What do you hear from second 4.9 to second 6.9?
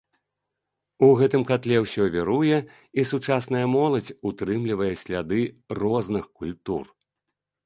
сляды розных культур.